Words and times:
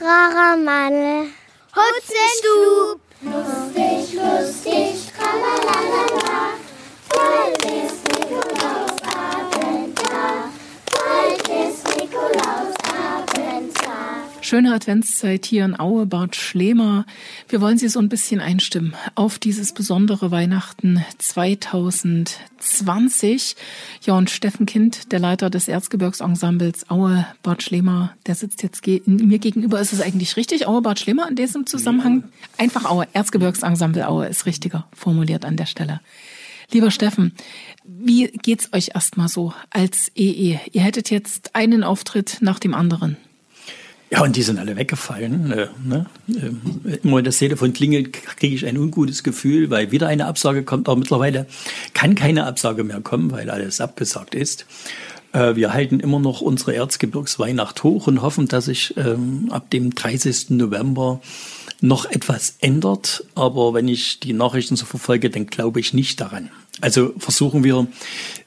rarer 0.00 0.56
Mann. 0.56 1.32
Hutzenstub. 1.76 3.00
Lustig, 3.22 4.14
lustig, 4.14 5.12
tralalala. 5.16 6.19
Schöne 14.50 14.74
Adventszeit 14.74 15.46
hier 15.46 15.64
in 15.64 15.78
Aue, 15.78 16.06
Bad 16.06 16.34
Schlemer. 16.34 17.06
Wir 17.48 17.60
wollen 17.60 17.78
Sie 17.78 17.86
so 17.86 18.00
ein 18.00 18.08
bisschen 18.08 18.40
einstimmen 18.40 18.96
auf 19.14 19.38
dieses 19.38 19.72
besondere 19.72 20.32
Weihnachten 20.32 21.04
2020. 21.18 23.54
Ja, 24.02 24.14
und 24.14 24.28
Steffen 24.28 24.66
Kind, 24.66 25.12
der 25.12 25.20
Leiter 25.20 25.50
des 25.50 25.68
Erzgebirgsensembles 25.68 26.90
Aue, 26.90 27.24
Bad 27.44 27.62
Schlemer, 27.62 28.16
der 28.26 28.34
sitzt 28.34 28.64
jetzt 28.64 28.82
ge 28.82 29.02
mir 29.06 29.38
gegenüber. 29.38 29.80
Ist 29.80 29.92
es 29.92 30.00
eigentlich 30.00 30.36
richtig, 30.36 30.66
Aue, 30.66 30.82
Bad 30.82 30.98
Schlemer 30.98 31.28
in 31.28 31.36
diesem 31.36 31.64
Zusammenhang? 31.64 32.24
Einfach 32.58 32.86
Aue, 32.86 33.06
Erzgebirgsensemble 33.12 34.08
Aue 34.08 34.26
ist 34.26 34.46
richtiger 34.46 34.88
formuliert 34.92 35.44
an 35.44 35.56
der 35.56 35.66
Stelle. 35.66 36.00
Lieber 36.72 36.90
Steffen, 36.90 37.36
wie 37.84 38.32
geht's 38.42 38.72
euch 38.72 38.90
erstmal 38.94 39.28
so 39.28 39.54
als 39.70 40.10
EE? 40.16 40.58
Ihr 40.72 40.82
hättet 40.82 41.08
jetzt 41.10 41.54
einen 41.54 41.84
Auftritt 41.84 42.38
nach 42.40 42.58
dem 42.58 42.74
anderen. 42.74 43.16
Ja, 44.12 44.24
und 44.24 44.34
die 44.34 44.42
sind 44.42 44.58
alle 44.58 44.76
weggefallen. 44.76 45.52
Äh, 45.52 45.68
ne? 45.84 46.06
Äh, 46.28 46.96
immer 47.04 47.18
wenn 47.18 47.24
das 47.24 47.38
Telefon 47.38 47.72
klingelt, 47.72 48.12
kriege 48.12 48.56
ich 48.56 48.66
ein 48.66 48.76
ungutes 48.76 49.22
Gefühl, 49.22 49.70
weil 49.70 49.92
wieder 49.92 50.08
eine 50.08 50.26
Absage 50.26 50.64
kommt. 50.64 50.88
Aber 50.88 50.98
mittlerweile 50.98 51.46
kann 51.94 52.16
keine 52.16 52.46
Absage 52.46 52.82
mehr 52.82 53.00
kommen, 53.00 53.30
weil 53.30 53.50
alles 53.50 53.80
abgesagt 53.80 54.34
ist. 54.34 54.66
Äh, 55.32 55.54
wir 55.54 55.72
halten 55.72 56.00
immer 56.00 56.18
noch 56.18 56.40
unsere 56.40 56.74
Erzgebirgsweihnacht 56.74 57.84
hoch 57.84 58.08
und 58.08 58.20
hoffen, 58.20 58.48
dass 58.48 58.64
sich 58.64 58.96
ähm, 58.96 59.48
ab 59.50 59.70
dem 59.70 59.94
30. 59.94 60.50
November 60.50 61.20
noch 61.80 62.04
etwas 62.04 62.56
ändert. 62.60 63.24
Aber 63.34 63.74
wenn 63.74 63.88
ich 63.88 64.20
die 64.20 64.32
Nachrichten 64.32 64.76
so 64.76 64.84
verfolge, 64.84 65.30
dann 65.30 65.46
glaube 65.46 65.80
ich 65.80 65.94
nicht 65.94 66.20
daran. 66.20 66.50
Also 66.80 67.12
versuchen 67.18 67.62
wir 67.62 67.86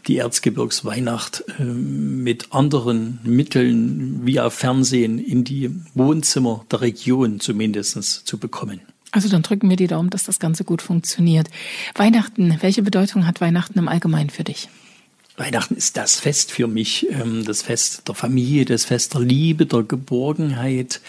die 0.08 0.18
Erzgebirgsweihnacht 0.18 1.44
äh, 1.60 1.64
mit 1.64 2.52
anderen 2.52 3.20
Mitteln 3.24 4.26
via 4.26 4.50
Fernsehen 4.50 5.20
in 5.20 5.44
die 5.44 5.70
Wohnzimmer 5.94 6.66
der 6.72 6.82
Region 6.82 7.40
zumindest 7.40 8.28
zu 8.28 8.38
bekommen. 8.38 8.82
Also 9.12 9.30
dann 9.30 9.44
drücken 9.44 9.70
wir 9.70 9.78
die 9.78 9.86
Daumen, 9.86 10.10
dass 10.10 10.24
das 10.24 10.40
Ganze 10.40 10.64
gut 10.64 10.82
funktioniert. 10.82 11.48
Weihnachten, 11.94 12.58
welche 12.62 12.82
Bedeutung 12.82 13.28
hat 13.28 13.42
Weihnachten 13.42 13.78
im 13.78 13.88
Allgemeinen 13.88 14.32
für 14.32 14.44
dich? 14.44 14.70
Weihnachten 15.38 15.76
ist 15.76 15.98
das 15.98 16.20
Fest 16.20 16.52
für 16.52 16.68
mich, 16.68 17.08
ähm, 17.12 17.46
das 17.46 17.62
Fest 17.62 18.08
der 18.08 18.16
Familie, 18.16 18.66
das 18.66 18.86
Fest 18.86 19.14
der 19.14 19.22
Liebe, 19.22 19.68
der 19.68 19.84
Geborgenheit, 19.84 21.02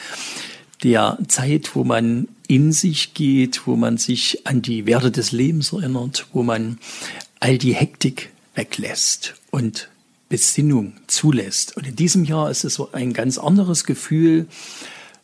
der 0.84 1.18
Zeit, 1.28 1.74
wo 1.74 1.82
man 1.82 2.28
in 2.46 2.72
sich 2.72 3.14
geht, 3.14 3.66
wo 3.66 3.74
man 3.74 3.96
sich 3.96 4.46
an 4.46 4.62
die 4.62 4.86
Werte 4.86 5.10
des 5.10 5.32
Lebens 5.32 5.72
erinnert, 5.72 6.26
wo 6.32 6.42
man 6.42 6.78
all 7.40 7.58
die 7.58 7.74
Hektik 7.74 8.30
weglässt 8.54 9.34
und 9.50 9.88
Besinnung 10.28 10.94
zulässt. 11.06 11.76
Und 11.76 11.86
in 11.86 11.96
diesem 11.96 12.24
Jahr 12.24 12.50
ist 12.50 12.64
es 12.64 12.80
ein 12.92 13.12
ganz 13.12 13.38
anderes 13.38 13.84
Gefühl, 13.84 14.46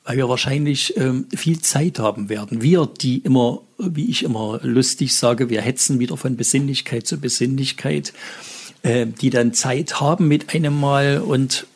weil 0.05 0.17
wir 0.17 0.29
wahrscheinlich 0.29 0.97
ähm, 0.97 1.27
viel 1.35 1.61
Zeit 1.61 1.99
haben 1.99 2.29
werden. 2.29 2.63
Wir, 2.63 2.87
die 2.87 3.19
immer, 3.19 3.61
wie 3.79 4.11
ich 4.11 4.23
immer 4.23 4.61
lustig 4.63 5.15
sage, 5.15 5.51
wir 5.51 5.61
hetzen 5.61 5.99
wieder 5.99 6.17
von 6.17 6.37
Besinnlichkeit 6.37 7.07
zu 7.07 7.19
Besinnlichkeit, 7.19 8.13
äh, 8.83 9.07
die 9.07 9.31
dann 9.31 9.53
Zeit 9.53 10.01
haben 10.01 10.27
mit 10.27 10.55
einem 10.55 10.79
Mal 10.79 11.21
und 11.21 11.67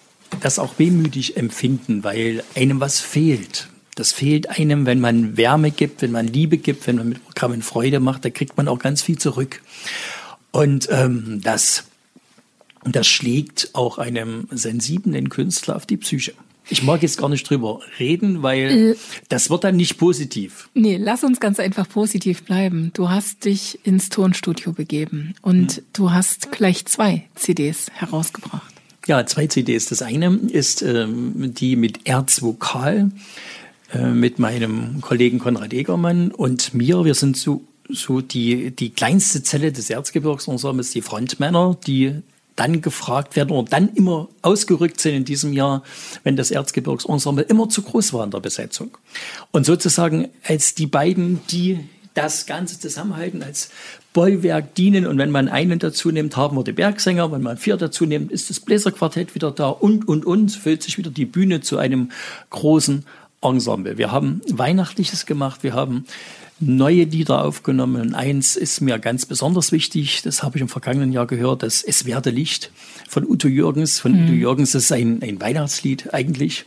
das 0.40 0.58
auch 0.58 0.78
wehmütig 0.78 1.36
empfinden, 1.36 2.02
weil 2.02 2.42
einem 2.54 2.80
was 2.80 3.00
fehlt. 3.00 3.68
Das 3.94 4.12
fehlt 4.12 4.50
einem, 4.50 4.86
wenn 4.86 5.00
man 5.00 5.36
Wärme 5.36 5.70
gibt, 5.70 6.02
wenn 6.02 6.10
man 6.10 6.26
Liebe 6.26 6.58
gibt, 6.58 6.86
wenn 6.86 6.96
man 6.96 7.08
mit 7.10 7.24
Programmen 7.24 7.62
Freude 7.62 8.00
macht, 8.00 8.24
da 8.24 8.30
kriegt 8.30 8.56
man 8.56 8.68
auch 8.68 8.78
ganz 8.78 9.02
viel 9.02 9.18
zurück. 9.18 9.62
Und 10.50 10.88
ähm, 10.90 11.40
das, 11.42 11.84
das 12.84 13.06
schlägt 13.06 13.70
auch 13.72 13.98
einem 13.98 14.48
sensiblen 14.50 15.28
Künstler 15.28 15.76
auf 15.76 15.86
die 15.86 15.96
Psyche. 15.96 16.32
Ich 16.70 16.82
mag 16.82 17.02
jetzt 17.02 17.18
gar 17.18 17.28
nicht 17.28 17.48
drüber 17.48 17.80
reden, 17.98 18.42
weil 18.42 18.92
äh, 18.92 18.96
das 19.28 19.50
wird 19.50 19.64
dann 19.64 19.76
nicht 19.76 19.98
positiv. 19.98 20.70
Nee, 20.72 20.96
lass 20.96 21.22
uns 21.22 21.38
ganz 21.38 21.60
einfach 21.60 21.88
positiv 21.88 22.42
bleiben. 22.44 22.90
Du 22.94 23.10
hast 23.10 23.44
dich 23.44 23.80
ins 23.84 24.08
Tonstudio 24.08 24.72
begeben 24.72 25.34
und 25.42 25.72
hm. 25.72 25.84
du 25.92 26.12
hast 26.12 26.52
gleich 26.52 26.86
zwei 26.86 27.24
CDs 27.34 27.90
herausgebracht. 27.92 28.72
Ja, 29.06 29.26
zwei 29.26 29.46
CDs. 29.46 29.86
Das 29.86 30.00
eine 30.00 30.34
ist 30.48 30.80
ähm, 30.80 31.52
die 31.52 31.76
mit 31.76 32.06
Erzvokal 32.06 33.10
äh, 33.94 34.08
mit 34.08 34.38
meinem 34.38 35.00
Kollegen 35.00 35.38
Konrad 35.38 35.72
Egermann 35.72 36.30
und 36.30 36.74
mir. 36.74 37.04
Wir 37.04 37.14
sind 37.14 37.36
so, 37.36 37.62
so 37.88 38.20
die, 38.20 38.70
die 38.70 38.90
kleinste 38.90 39.42
Zelle 39.42 39.72
des 39.72 39.90
Erzgebirgsensembles, 39.90 40.90
die 40.90 41.02
Frontmänner, 41.02 41.76
die 41.86 42.22
dann 42.56 42.82
gefragt 42.82 43.36
werden 43.36 43.50
oder 43.50 43.68
dann 43.68 43.88
immer 43.94 44.28
ausgerückt 44.42 45.00
sind 45.00 45.14
in 45.14 45.24
diesem 45.24 45.52
Jahr, 45.52 45.82
wenn 46.22 46.36
das 46.36 46.50
Erzgebirgsensemble 46.50 47.44
immer 47.44 47.68
zu 47.68 47.82
groß 47.82 48.12
war 48.12 48.24
in 48.24 48.30
der 48.30 48.40
Besetzung. 48.40 48.96
Und 49.50 49.66
sozusagen 49.66 50.28
als 50.44 50.74
die 50.74 50.86
beiden, 50.86 51.40
die 51.50 51.80
das 52.14 52.46
Ganze 52.46 52.78
zusammenhalten, 52.78 53.42
als 53.42 53.70
Bollwerk 54.12 54.76
dienen. 54.76 55.06
Und 55.06 55.18
wenn 55.18 55.30
man 55.30 55.48
einen 55.48 55.80
dazu 55.80 56.10
nimmt, 56.10 56.36
haben 56.36 56.56
wir 56.56 56.62
die 56.62 56.72
Bergsänger. 56.72 57.32
Wenn 57.32 57.42
man 57.42 57.56
vier 57.58 57.76
dazu 57.76 58.06
nimmt, 58.06 58.30
ist 58.30 58.48
das 58.48 58.60
Bläserquartett 58.60 59.34
wieder 59.34 59.50
da 59.50 59.68
und, 59.68 60.06
und, 60.08 60.24
und, 60.24 60.52
füllt 60.52 60.82
sich 60.82 60.96
wieder 60.96 61.10
die 61.10 61.26
Bühne 61.26 61.60
zu 61.60 61.76
einem 61.76 62.10
großen 62.50 63.04
Ensemble. 63.44 63.98
Wir 63.98 64.10
haben 64.10 64.40
Weihnachtliches 64.50 65.26
gemacht, 65.26 65.62
wir 65.62 65.74
haben 65.74 66.06
neue 66.60 67.04
Lieder 67.04 67.44
aufgenommen. 67.44 68.00
Und 68.00 68.14
eins 68.14 68.56
ist 68.56 68.80
mir 68.80 68.98
ganz 68.98 69.26
besonders 69.26 69.72
wichtig, 69.72 70.22
das 70.22 70.42
habe 70.42 70.56
ich 70.56 70.62
im 70.62 70.68
vergangenen 70.68 71.12
Jahr 71.12 71.26
gehört, 71.26 71.62
das 71.62 71.82
Es 71.82 72.04
werde 72.04 72.30
Licht 72.30 72.70
von 73.08 73.24
Udo 73.24 73.48
Jürgens. 73.48 74.00
Von 74.00 74.12
mhm. 74.12 74.24
Udo 74.24 74.32
Jürgens 74.32 74.74
ist 74.74 74.90
ein, 74.92 75.22
ein 75.22 75.40
Weihnachtslied 75.40 76.14
eigentlich, 76.14 76.64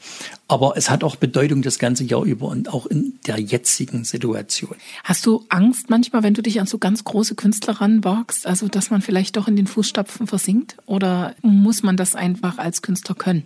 aber 0.47 0.73
es 0.75 0.89
hat 0.89 1.03
auch 1.03 1.15
Bedeutung 1.15 1.61
das 1.61 1.79
ganze 1.79 2.03
Jahr 2.03 2.23
über 2.23 2.47
und 2.47 2.73
auch 2.73 2.85
in 2.85 3.19
der 3.27 3.39
jetzigen 3.39 4.03
Situation. 4.03 4.75
Hast 5.03 5.25
du 5.25 5.45
Angst 5.49 5.89
manchmal, 5.89 6.23
wenn 6.23 6.33
du 6.33 6.41
dich 6.41 6.59
an 6.59 6.67
so 6.67 6.77
ganz 6.77 7.03
große 7.03 7.35
Künstler 7.35 7.81
ranwagst, 7.81 8.45
also 8.45 8.67
dass 8.67 8.89
man 8.89 9.01
vielleicht 9.01 9.37
doch 9.37 9.47
in 9.47 9.55
den 9.55 9.67
Fußstapfen 9.67 10.27
versinkt? 10.27 10.77
Oder 10.85 11.35
muss 11.41 11.83
man 11.83 11.97
das 11.97 12.15
einfach 12.15 12.57
als 12.57 12.81
Künstler 12.81 13.15
können? 13.15 13.43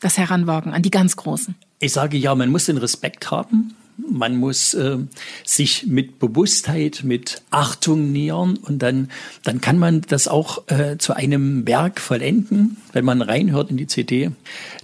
Das 0.00 0.16
Heranwagen 0.16 0.72
an 0.72 0.82
die 0.82 0.90
ganz 0.90 1.16
Großen? 1.16 1.56
Ich 1.80 1.92
sage 1.92 2.16
ja, 2.16 2.34
man 2.34 2.50
muss 2.50 2.66
den 2.66 2.78
Respekt 2.78 3.30
haben. 3.30 3.74
Man 4.10 4.36
muss 4.36 4.74
äh, 4.74 4.98
sich 5.44 5.86
mit 5.86 6.20
Bewusstheit, 6.20 7.02
mit 7.04 7.42
Achtung 7.50 8.12
nähern 8.12 8.56
und 8.56 8.78
dann, 8.78 9.10
dann 9.42 9.60
kann 9.60 9.78
man 9.78 10.02
das 10.02 10.28
auch 10.28 10.68
äh, 10.68 10.98
zu 10.98 11.14
einem 11.14 11.66
Werk 11.66 12.00
vollenden, 12.00 12.76
wenn 12.92 13.04
man 13.04 13.22
reinhört 13.22 13.70
in 13.70 13.76
die 13.76 13.88
CD, 13.88 14.30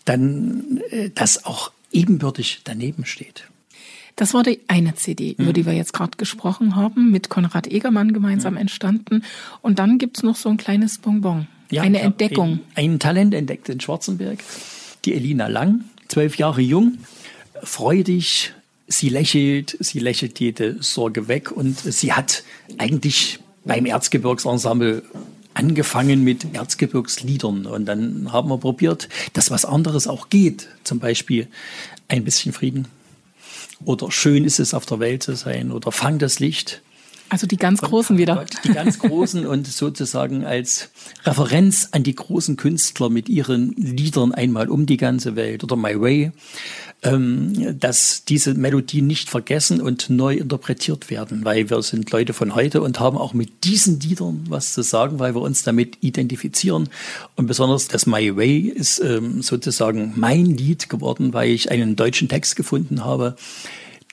dann 0.05 0.81
äh, 0.91 1.11
das 1.15 1.45
auch 1.45 1.71
ebenbürtig 1.93 2.63
daneben 2.65 3.05
steht. 3.05 3.45
Das 4.17 4.35
war 4.35 4.43
die 4.43 4.61
eine 4.67 4.95
CD, 4.95 5.35
mhm. 5.37 5.45
über 5.45 5.53
die 5.53 5.67
wir 5.67 5.73
jetzt 5.75 5.93
gerade 5.93 6.17
gesprochen 6.17 6.77
haben, 6.77 7.11
mit 7.11 7.29
Konrad 7.29 7.69
Egermann 7.69 8.13
gemeinsam 8.13 8.55
mhm. 8.55 8.61
entstanden. 8.61 9.25
Und 9.63 9.79
dann 9.79 9.99
gibt's 9.99 10.23
noch 10.23 10.37
so 10.37 10.49
ein 10.49 10.57
kleines 10.57 10.99
Bonbon, 10.99 11.47
ja, 11.71 11.83
eine 11.83 12.01
Entdeckung. 12.01 12.61
Ein, 12.75 12.93
ein 12.93 12.99
Talent 12.99 13.35
entdeckt 13.35 13.69
in 13.69 13.81
Schwarzenberg, 13.81 14.39
die 15.05 15.15
Elina 15.15 15.47
Lang 15.47 15.85
zwölf 16.09 16.37
Jahre 16.37 16.61
jung, 16.61 16.99
freudig, 17.63 18.53
sie 18.87 19.09
lächelt, 19.09 19.77
sie 19.81 19.99
lächelt 19.99 20.41
jede 20.41 20.83
Sorge 20.83 21.29
weg 21.29 21.51
und 21.51 21.79
sie 21.79 22.13
hat 22.13 22.45
eigentlich 22.79 23.39
beim 23.65 23.87
Erzgebirgsensemble 23.87 25.03
angefangen 25.55 26.25
mit 26.25 26.55
Erzgebirgsliedern 26.55 27.67
und 27.67 27.87
dann 27.87 28.33
haben 28.33 28.49
wir 28.49 28.59
probiert, 28.59 29.09
dass 29.33 29.51
was 29.51 29.65
anderes 29.65 30.07
auch 30.07 30.29
geht. 30.29 30.69
Zum 30.83 30.99
Beispiel 30.99 31.47
ein 32.09 32.25
bisschen 32.25 32.53
Frieden 32.53 32.89
oder 33.85 34.11
schön 34.11 34.45
ist 34.45 34.61
es 34.61 34.75
auf 34.75 34.87
der 34.87 35.01
Welt 35.01 35.23
zu 35.23 35.37
sein 35.37 35.71
oder 35.71 35.93
fang 35.93 36.19
das 36.19 36.41
Licht. 36.41 36.83
Also 37.31 37.47
die 37.47 37.57
ganz 37.57 37.81
Großen 37.81 38.19
wieder. 38.19 38.45
Die 38.65 38.73
ganz 38.73 38.99
Großen 38.99 39.47
und 39.47 39.67
sozusagen 39.67 40.45
als 40.45 40.91
Referenz 41.25 41.89
an 41.93 42.03
die 42.03 42.15
großen 42.15 42.57
Künstler 42.57 43.09
mit 43.11 43.29
ihren 43.29 43.73
Liedern 43.73 44.33
einmal 44.33 44.69
um 44.69 44.87
die 44.87 44.97
ganze 44.97 45.35
Welt 45.35 45.65
oder 45.65 45.75
My 45.77 46.01
Way, 46.01 46.33
ähm, 47.03 47.79
dass 47.79 48.25
diese 48.25 48.55
Melodien 48.55 49.07
nicht 49.07 49.31
vergessen 49.31 49.81
und 49.81 50.11
neu 50.11 50.37
interpretiert 50.37 51.11
werden, 51.11 51.45
weil 51.45 51.71
wir 51.71 51.83
sind 51.83 52.11
Leute 52.11 52.35
von 52.35 52.55
heute 52.55 52.83
und 52.83 53.01
haben 53.01 53.17
auch 53.17 53.35
mit 53.35 53.65
diesen 53.65 54.01
Liedern 54.01 54.45
was 54.49 54.75
zu 54.75 54.83
sagen, 54.83 55.19
weil 55.19 55.35
wir 55.35 55.43
uns 55.43 55.63
damit 55.63 55.99
identifizieren. 56.03 56.89
Und 57.37 57.47
besonders 57.47 57.89
das 57.89 58.07
My 58.07 58.37
Way 58.37 58.69
ist 58.69 59.01
ähm, 59.01 59.43
sozusagen 59.43 60.13
mein 60.17 60.45
Lied 60.45 60.89
geworden, 60.89 61.33
weil 61.33 61.51
ich 61.51 61.71
einen 61.71 61.97
deutschen 61.97 62.29
Text 62.29 62.55
gefunden 62.55 63.05
habe 63.05 63.37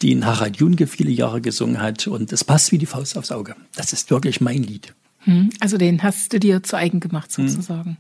den 0.02 0.26
Harald 0.26 0.58
Junke 0.58 0.88
viele 0.88 1.12
Jahre 1.12 1.42
gesungen 1.42 1.82
hat. 1.82 2.08
Und 2.08 2.32
es 2.34 2.44
passt 2.44 2.72
wie 2.72 2.78
die 2.78 2.86
Faust 2.86 3.18
aufs 3.18 3.32
Auge. 3.32 3.56
Das 3.76 3.94
ist 3.94 4.10
wirklich 4.12 4.42
mein 4.42 4.64
Lied. 4.64 4.94
Hm, 5.20 5.50
also 5.60 5.78
den 5.78 6.02
hast 6.04 6.34
du 6.34 6.40
dir 6.40 6.64
zu 6.64 6.76
eigen 6.78 7.00
gemacht 7.00 7.36
hm. 7.36 7.48
sozusagen. 7.48 7.92
Hm. 7.92 7.98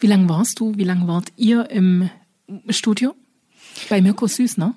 Wie 0.00 0.06
lange 0.06 0.28
warst 0.28 0.60
du, 0.60 0.76
wie 0.76 0.84
lange 0.84 1.08
wart 1.08 1.32
ihr 1.36 1.70
im 1.70 2.08
Studio? 2.68 3.14
Bei 3.88 4.00
Mirko 4.00 4.26
Süß, 4.26 4.56
ne? 4.56 4.74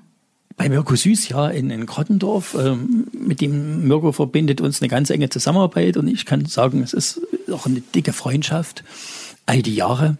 Bei 0.57 0.68
Mirko 0.68 0.95
Süß, 0.95 1.30
ja, 1.30 1.48
in, 1.48 1.69
in 1.69 1.86
Grottendorf. 1.86 2.56
Ähm, 2.59 3.07
mit 3.13 3.39
dem 3.39 3.88
Mirko 3.88 4.12
verbindet 4.12 4.62
uns 4.62 4.81
eine 4.81 4.89
ganz 4.89 5.09
enge 5.09 5.30
Zusammenarbeit 5.30 5.98
und 5.98 6.07
ich 6.07 6.25
kann 6.25 6.45
sagen, 6.45 6.81
es 6.81 6.94
ist 6.94 7.21
auch 7.51 7.68
eine 7.68 7.81
dicke 7.81 8.13
Freundschaft, 8.13 8.83
all 9.45 9.62
die 9.62 9.75
Jahre. 9.75 10.18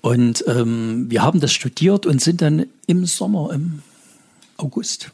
Und 0.00 0.44
ähm, 0.46 1.10
wir 1.10 1.22
haben 1.22 1.40
das 1.40 1.52
studiert 1.52 2.06
und 2.06 2.22
sind 2.22 2.40
dann 2.40 2.66
im 2.86 3.04
Sommer, 3.04 3.52
im 3.52 3.82
August. 4.56 5.10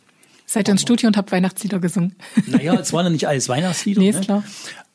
Seid 0.47 0.69
ihr 0.69 0.73
ins 0.73 0.83
Studio 0.83 1.09
und 1.09 1.17
habt 1.17 1.33
Weihnachtslieder 1.33 1.79
gesungen? 1.79 2.15
Naja, 2.47 2.75
es 2.75 2.93
waren 2.93 3.07
ja 3.07 3.11
nicht 3.11 3.27
alles 3.27 3.49
Weihnachtslieder. 3.49 4.01
Nee, 4.01 4.11
ist 4.11 4.21
ne? 4.21 4.25
klar. 4.25 4.45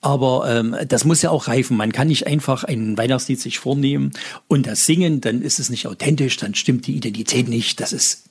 Aber 0.02 0.50
ähm, 0.50 0.76
das 0.88 1.04
muss 1.04 1.22
ja 1.22 1.30
auch 1.30 1.48
reifen. 1.48 1.76
Man 1.76 1.92
kann 1.92 2.08
nicht 2.08 2.28
einfach 2.28 2.64
ein 2.64 2.98
Weihnachtslied 2.98 3.40
sich 3.40 3.60
vornehmen 3.60 4.12
und 4.48 4.66
das 4.68 4.86
singen, 4.86 5.20
dann 5.20 5.42
ist 5.42 5.60
es 5.60 5.70
nicht 5.70 5.88
authentisch, 5.88 6.38
dann 6.38 6.56
stimmt 6.56 6.88
die 6.88 6.96
Identität 6.96 7.50
nicht. 7.50 7.82
Das 7.82 7.92
ist 7.92 8.24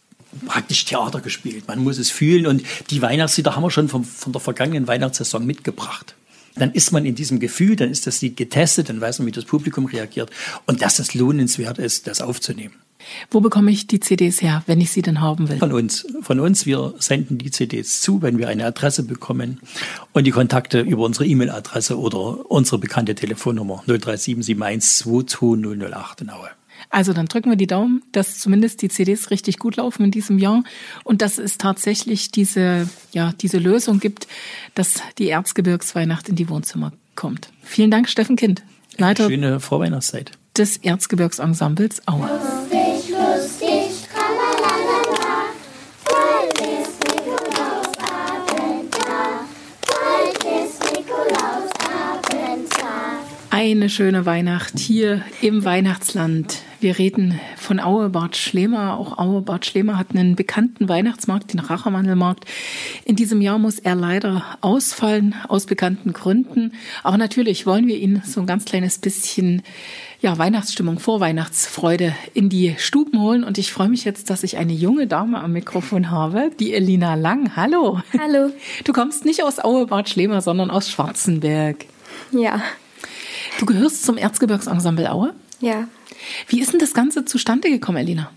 praktisch 0.47 0.85
Theater 0.85 1.21
gespielt. 1.21 1.69
Man 1.69 1.81
muss 1.81 1.99
es 1.99 2.11
fühlen 2.11 2.47
und 2.47 2.63
die 2.91 3.03
Weihnachtslieder 3.03 3.55
haben 3.55 3.63
wir 3.63 3.71
schon 3.71 3.89
vom, 3.89 4.05
von 4.05 4.33
der 4.33 4.41
vergangenen 4.41 4.87
Weihnachtssaison 4.87 5.45
mitgebracht. 5.45 6.15
Dann 6.55 6.73
ist 6.73 6.93
man 6.93 7.05
in 7.05 7.15
diesem 7.15 7.39
Gefühl, 7.39 7.77
dann 7.77 7.91
ist 7.91 8.07
das 8.07 8.21
Lied 8.21 8.37
getestet, 8.37 8.89
dann 8.89 9.01
weiß 9.01 9.19
man, 9.19 9.27
wie 9.27 9.33
das 9.33 9.45
Publikum 9.45 9.87
reagiert 9.87 10.31
und 10.67 10.83
dass 10.83 10.99
es 10.99 11.15
lohnenswert 11.15 11.79
ist, 11.79 12.07
das 12.07 12.21
aufzunehmen. 12.21 12.75
Wo 13.31 13.41
bekomme 13.41 13.71
ich 13.71 13.87
die 13.87 14.01
CDs 14.01 14.43
her, 14.43 14.63
wenn 14.67 14.81
ich 14.81 14.91
sie 14.91 15.03
denn 15.03 15.21
haben 15.21 15.49
will? 15.49 15.59
Von 15.59 15.73
uns. 15.73 16.07
Von 16.23 16.41
uns. 16.41 16.67
Wir 16.67 16.95
senden 16.99 17.39
die 17.39 17.51
CDs 17.51 18.01
zu, 18.01 18.23
wenn 18.23 18.39
wir 18.39 18.49
eine 18.49 18.65
Adresse 18.65 19.03
bekommen. 19.03 19.61
Und 20.13 20.27
die 20.27 20.31
Kontakte 20.31 20.81
über 20.81 21.05
unsere 21.05 21.27
E-Mail-Adresse 21.27 21.99
oder 21.99 22.51
unsere 22.51 22.79
bekannte 22.79 23.15
Telefonnummer 23.15 23.83
03771 23.87 25.05
22008 25.05 26.21
in 26.23 26.31
Aue. 26.31 26.49
Also 26.91 27.13
dann 27.13 27.27
drücken 27.27 27.51
wir 27.51 27.57
die 27.57 27.67
Daumen, 27.67 28.03
dass 28.13 28.39
zumindest 28.39 28.81
die 28.83 28.89
CDs 28.89 29.31
richtig 29.31 29.59
gut 29.59 29.77
laufen 29.77 30.05
in 30.05 30.11
diesem 30.11 30.39
Jahr 30.39 30.63
und 31.05 31.23
dass 31.23 31.39
es 31.39 31.59
tatsächlich 31.59 32.31
diese, 32.31 32.89
ja, 33.13 33.33
diese 33.41 33.59
Lösung 33.59 33.99
gibt, 34.01 34.29
dass 34.75 35.03
die 35.19 35.29
Erzgebirgsweihnacht 35.29 36.29
in 36.29 36.37
die 36.37 36.49
Wohnzimmer 36.49 36.93
kommt. 37.15 37.51
Vielen 37.63 37.91
Dank, 37.91 38.09
Steffen 38.09 38.37
Kind, 38.37 38.63
Leiter 38.97 39.29
Schöne 39.29 39.61
Vorweihnachtszeit. 39.61 40.33
des 40.57 40.77
Erzgebirgsensembles 40.79 42.07
Aue. 42.07 42.31
Eine 53.61 53.91
schöne 53.91 54.25
Weihnacht 54.25 54.79
hier 54.79 55.23
im 55.41 55.65
Weihnachtsland. 55.65 56.59
Wir 56.79 56.97
reden 56.97 57.41
von 57.57 57.81
Aue 57.81 58.09
Bad 58.09 58.37
Schlema. 58.37 58.95
Auch 58.95 59.19
Aue 59.19 59.43
Bad 59.43 59.67
Schlema 59.67 59.99
hat 59.99 60.13
einen 60.13 60.37
bekannten 60.37 60.89
Weihnachtsmarkt, 60.89 61.53
den 61.53 61.59
Rachermandelmarkt. 61.59 62.45
In 63.05 63.17
diesem 63.17 63.41
Jahr 63.41 63.59
muss 63.59 63.81
er 63.81 63.97
leider 63.97 64.45
ausfallen, 64.61 65.35
aus 65.49 65.67
bekannten 65.67 66.13
Gründen. 66.13 66.73
Aber 67.03 67.19
natürlich 67.19 67.67
wollen 67.67 67.89
wir 67.89 67.99
Ihnen 67.99 68.23
so 68.25 68.39
ein 68.41 68.47
ganz 68.47 68.65
kleines 68.65 68.99
bisschen 68.99 69.63
ja, 70.21 70.39
Weihnachtsstimmung, 70.39 71.01
Vorweihnachtsfreude 71.01 72.15
in 72.35 72.49
die 72.49 72.77
Stuben 72.79 73.21
holen. 73.21 73.43
Und 73.43 73.59
ich 73.59 73.73
freue 73.73 73.89
mich 73.89 74.05
jetzt, 74.05 74.31
dass 74.31 74.45
ich 74.45 74.57
eine 74.57 74.73
junge 74.73 75.09
Dame 75.09 75.41
am 75.41 75.53
Mikrofon 75.53 76.13
habe, 76.13 76.53
die 76.61 76.75
Elina 76.75 77.17
Lang. 77.17 77.57
Hallo. 77.57 78.03
Hallo. 78.21 78.53
Du 78.85 78.93
kommst 78.93 79.25
nicht 79.25 79.43
aus 79.43 79.59
Aue 79.59 79.89
Bad 79.89 80.09
Schlema, 80.09 80.43
sondern 80.43 80.71
aus 80.71 80.89
Schwarzenberg. 80.89 81.87
Ja, 82.31 82.63
Du 83.59 83.67
gehörst 83.67 84.05
zum 84.05 84.17
Erzgebirgsensemble 84.17 85.13
Aue. 85.13 85.35
ja. 85.61 85.87
Wie 86.49 86.61
ist 86.61 86.73
denn 86.73 86.81
das 86.81 86.95
Ganze 86.95 87.25
zustande 87.27 87.71
gekommen, 87.71 87.99
Elina? 87.99 88.31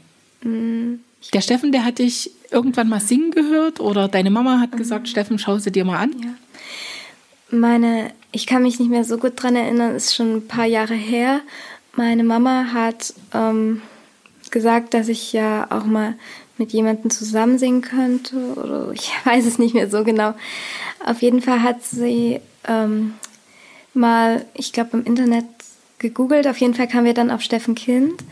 Der 0.44 1.41
Steffen, 1.41 1.71
der 1.71 1.83
hat 1.83 2.00
dich 2.00 2.31
irgendwann 2.51 2.89
mal 2.89 3.00
singen 3.00 3.31
gehört 3.31 3.79
oder 3.79 4.07
deine 4.07 4.29
Mama 4.29 4.59
hat 4.59 4.75
gesagt, 4.77 5.07
Steffen, 5.07 5.39
schau 5.39 5.57
sie 5.57 5.71
dir 5.71 5.85
mal 5.85 5.97
an. 5.97 6.38
Meine, 7.50 8.12
ich 8.31 8.45
kann 8.45 8.63
mich 8.63 8.79
nicht 8.79 8.89
mehr 8.89 9.03
so 9.03 9.18
gut 9.18 9.33
dran 9.35 9.56
erinnern, 9.56 9.95
ist 9.95 10.15
schon 10.15 10.38
ein 10.38 10.47
paar 10.47 10.65
Jahre 10.65 10.94
her. 10.94 11.41
Meine 11.95 12.24
Mama 12.24 12.67
hat 12.74 13.13
ähm, 13.33 13.81
gesagt, 14.51 14.94
dass 14.94 15.07
ich 15.07 15.33
ja 15.33 15.67
auch 15.69 15.85
mal 15.85 16.15
mit 16.57 16.71
jemandem 16.71 17.09
zusammen 17.09 17.57
singen 17.57 17.81
könnte 17.81 18.35
oder 18.56 18.91
ich 18.94 19.12
weiß 19.25 19.45
es 19.45 19.59
nicht 19.59 19.74
mehr 19.74 19.89
so 19.89 20.03
genau. 20.03 20.33
Auf 21.06 21.21
jeden 21.21 21.41
Fall 21.41 21.62
hat 21.63 21.83
sie 21.83 22.39
ähm, 22.67 23.13
mal, 23.93 24.45
ich 24.53 24.73
glaube, 24.73 24.97
im 24.97 25.05
Internet 25.05 25.45
gegoogelt. 25.99 26.47
Auf 26.47 26.57
jeden 26.57 26.73
Fall 26.73 26.88
kamen 26.88 27.05
wir 27.05 27.13
dann 27.13 27.31
auf 27.31 27.41
Steffen 27.41 27.75
Kind 27.75 28.23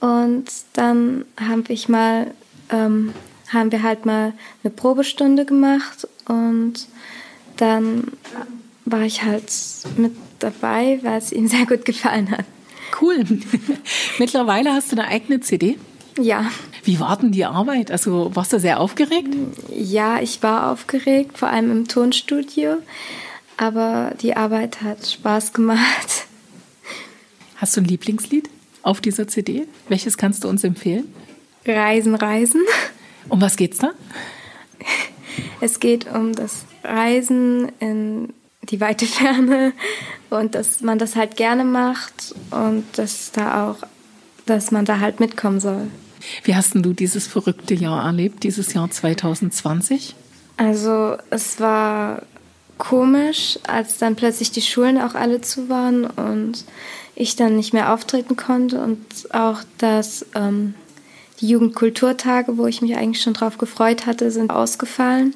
und 0.00 0.44
dann 0.72 1.24
habe 1.40 1.72
ich 1.72 1.88
mal, 1.88 2.30
ähm, 2.70 3.12
haben 3.52 3.70
wir 3.72 3.82
halt 3.82 4.04
mal 4.06 4.32
eine 4.62 4.72
Probestunde 4.72 5.44
gemacht 5.44 6.08
und 6.26 6.74
dann 7.56 8.08
war 8.84 9.02
ich 9.02 9.22
halt 9.22 9.50
mit 9.96 10.12
dabei, 10.40 10.98
weil 11.02 11.18
es 11.18 11.32
ihm 11.32 11.46
sehr 11.48 11.66
gut 11.66 11.84
gefallen 11.84 12.30
hat. 12.30 12.44
Cool. 13.00 13.24
Mittlerweile 14.18 14.72
hast 14.72 14.92
du 14.92 14.96
eine 14.96 15.08
eigene 15.08 15.40
CD. 15.40 15.78
Ja, 16.18 16.48
Wie 16.84 17.00
war 17.00 17.16
denn 17.16 17.32
die 17.32 17.44
Arbeit? 17.44 17.90
Also 17.90 18.30
warst 18.34 18.52
du 18.52 18.60
sehr 18.60 18.78
aufgeregt? 18.78 19.34
ja, 19.74 20.20
ich 20.20 20.42
war 20.44 20.70
aufgeregt, 20.70 21.38
vor 21.38 21.48
allem 21.48 21.72
im 21.72 21.88
Tonstudio, 21.88 22.76
aber 23.56 24.12
die 24.20 24.36
Arbeit 24.36 24.82
hat 24.82 25.06
Spaß 25.06 25.52
gemacht. 25.52 26.26
Hast 27.56 27.76
du 27.76 27.80
ein 27.80 27.86
Lieblingslied 27.86 28.50
auf 28.82 29.00
dieser 29.00 29.28
CD? 29.28 29.66
Welches 29.88 30.16
kannst 30.16 30.44
du 30.44 30.48
uns 30.48 30.64
empfehlen? 30.64 31.12
Reisen, 31.66 32.14
Reisen. 32.14 32.62
Um 33.28 33.40
was 33.40 33.56
geht's 33.56 33.78
da? 33.78 33.92
Es 35.60 35.80
geht 35.80 36.06
um 36.12 36.34
das 36.34 36.66
Reisen 36.82 37.72
in 37.80 38.34
die 38.62 38.80
weite 38.80 39.06
Ferne 39.06 39.72
und 40.30 40.54
dass 40.54 40.80
man 40.80 40.98
das 40.98 41.16
halt 41.16 41.36
gerne 41.36 41.64
macht 41.64 42.34
und 42.50 42.84
dass 42.96 43.32
da 43.32 43.70
auch, 43.70 43.78
dass 44.46 44.70
man 44.70 44.84
da 44.84 45.00
halt 45.00 45.20
mitkommen 45.20 45.60
soll. 45.60 45.88
Wie 46.42 46.54
hast 46.54 46.74
denn 46.74 46.82
du 46.82 46.92
dieses 46.92 47.26
verrückte 47.26 47.74
Jahr 47.74 48.04
erlebt, 48.04 48.44
dieses 48.44 48.72
Jahr 48.74 48.90
2020? 48.90 50.14
Also 50.56 51.16
es 51.30 51.60
war 51.60 52.22
komisch, 52.78 53.58
als 53.66 53.98
dann 53.98 54.16
plötzlich 54.16 54.50
die 54.50 54.62
Schulen 54.62 55.00
auch 55.00 55.14
alle 55.14 55.40
zu 55.40 55.68
waren 55.68 56.04
und 56.04 56.64
ich 57.14 57.36
dann 57.36 57.56
nicht 57.56 57.72
mehr 57.72 57.92
auftreten 57.92 58.36
konnte 58.36 58.82
und 58.82 58.98
auch 59.32 59.62
dass 59.78 60.26
ähm, 60.34 60.74
die 61.40 61.48
Jugendkulturtage, 61.48 62.56
wo 62.56 62.66
ich 62.66 62.82
mich 62.82 62.96
eigentlich 62.96 63.22
schon 63.22 63.34
drauf 63.34 63.58
gefreut 63.58 64.06
hatte, 64.06 64.30
sind 64.30 64.50
ausgefallen. 64.50 65.34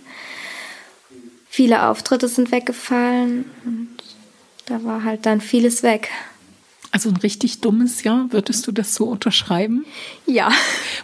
Viele 1.49 1.89
Auftritte 1.89 2.29
sind 2.29 2.51
weggefallen 2.53 3.45
und 3.65 3.89
da 4.67 4.85
war 4.85 5.05
halt 5.05 5.27
dann 5.27 5.41
vieles 5.41 5.83
weg. 5.83 6.11
Also 6.91 7.11
ein 7.11 7.17
richtig 7.17 7.61
dummes 7.61 8.03
Jahr, 8.03 8.27
würdest 8.31 8.67
du 8.67 8.73
das 8.73 8.95
so 8.95 9.05
unterschreiben? 9.05 9.85
Ja, 10.27 10.51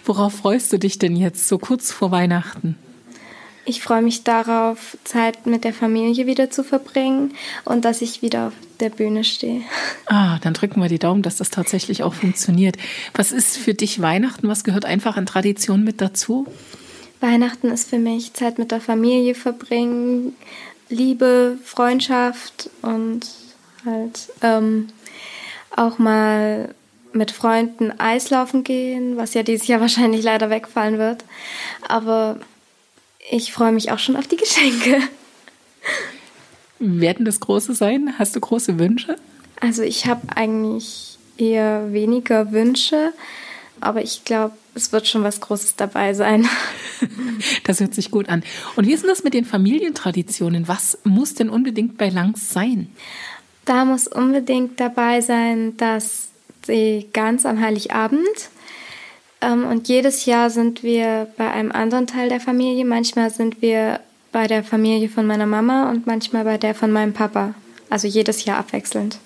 Worauf 0.05 0.35
freust 0.35 0.73
du 0.73 0.79
dich 0.79 0.99
denn 0.99 1.17
jetzt 1.17 1.49
so 1.49 1.59
kurz 1.59 1.91
vor 1.91 2.11
Weihnachten? 2.11 2.77
Ich 3.65 3.83
freue 3.83 4.03
mich 4.03 4.25
darauf, 4.25 4.97
Zeit 5.05 5.47
mit 5.47 5.65
der 5.65 5.73
Familie 5.73 6.27
wieder 6.27 6.51
zu 6.51 6.63
verbringen 6.65 7.35
und 7.65 7.85
dass 7.85 8.03
ich 8.03 8.23
wieder 8.23 8.49
auf 8.49 8.53
der 8.81 8.91
Bühne 8.91 9.25
stehe. 9.25 9.63
Ah, 10.07 10.39
dann 10.43 10.53
drücken 10.53 10.83
wir 10.83 10.89
die 10.89 10.99
Daumen, 10.99 11.23
dass 11.23 11.37
das 11.37 11.49
tatsächlich 11.49 12.03
auch 12.03 12.13
funktioniert. 12.13 12.77
Was 13.15 13.33
ist 13.33 13.57
für 13.57 13.73
dich 13.73 14.03
Weihnachten? 14.03 14.49
Was 14.49 14.63
gehört 14.63 14.85
einfach 14.85 15.17
an 15.17 15.25
Tradition 15.25 15.83
mit 15.83 16.03
dazu? 16.03 16.47
Weihnachten 17.21 17.71
ist 17.71 17.89
für 17.89 17.99
mich 17.99 18.35
Zeit 18.35 18.59
mit 18.59 18.71
der 18.71 18.83
Familie 18.83 19.35
verbringen, 19.35 20.35
Liebe, 20.91 21.59
Freundschaft 21.65 22.69
und 22.83 23.23
halt 23.87 24.29
ähm, 24.43 24.89
auch 25.75 25.99
mal 25.99 26.75
mit 27.15 27.31
Freunden 27.31 27.99
Eislaufen 27.99 28.63
gehen, 28.63 29.17
was 29.17 29.33
ja 29.35 29.43
dieses 29.43 29.67
Jahr 29.67 29.81
wahrscheinlich 29.81 30.23
leider 30.23 30.51
wegfallen 30.51 30.99
wird. 30.99 31.25
Aber 31.89 32.39
ich 33.31 33.53
freue 33.53 33.73
mich 33.73 33.91
auch 33.91 33.99
schon 33.99 34.17
auf 34.17 34.27
die 34.27 34.37
Geschenke. 34.37 35.01
Werden 36.79 37.25
das 37.25 37.41
große 37.41 37.75
sein? 37.75 38.15
Hast 38.19 38.37
du 38.37 38.41
große 38.41 38.79
Wünsche? 38.79 39.17
Also 39.61 39.83
ich 39.83 40.07
habe 40.07 40.23
eigentlich 40.35 41.19
eher 41.39 41.93
weniger 41.93 42.53
Wünsche, 42.53 43.13
aber 43.81 44.03
ich 44.03 44.25
glaube, 44.25 44.55
es 44.75 44.93
wird 44.93 45.07
schon 45.07 45.23
was 45.23 45.41
Großes 45.41 45.77
dabei 45.77 46.15
sein. 46.15 46.49
Das 47.65 47.81
hört 47.81 47.95
sich 47.95 48.11
gut 48.11 48.29
an. 48.29 48.43
Und 48.77 48.87
wie 48.87 48.93
ist 48.93 49.03
denn 49.03 49.11
das 49.11 49.25
mit 49.25 49.35
den 49.35 49.45
Familientraditionen? 49.45 50.69
Was 50.69 50.99
muss 51.05 51.35
denn 51.35 51.51
unbedingt 51.51 51.99
bei 51.99 52.09
Langs 52.09 52.51
sein? 52.51 52.89
Da 53.65 53.85
muss 53.85 54.07
unbedingt 54.07 54.81
dabei 54.81 55.21
sein, 55.21 55.77
dass 55.77 56.29
sie 56.65 57.09
ganz 57.13 57.45
am 57.45 57.61
Heiligabend 57.61 58.51
und 59.53 59.89
jedes 59.89 60.27
Jahr 60.27 60.51
sind 60.51 60.83
wir 60.83 61.29
bei 61.37 61.51
einem 61.51 61.73
anderen 61.73 62.07
Teil 62.07 62.29
der 62.29 62.41
Familie. 62.41 62.85
Manchmal 62.85 63.31
sind 63.31 63.63
wir 63.63 64.01
bei 64.33 64.47
der 64.47 64.65
Familie 64.65 65.09
von 65.09 65.27
meiner 65.27 65.47
Mama 65.47 65.91
und 65.91 66.07
manchmal 66.07 66.45
bei 66.45 66.59
der 66.59 66.75
von 66.75 66.91
meinem 66.91 67.13
Papa. 67.13 67.55
Also 67.91 68.09
jedes 68.09 68.45
Jahr 68.45 68.59
abwechselnd. 68.59 69.19